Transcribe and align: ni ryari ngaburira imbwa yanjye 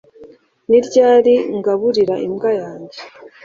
ni 0.69 0.79
ryari 0.87 1.35
ngaburira 1.57 2.15
imbwa 2.25 2.49
yanjye 2.61 2.99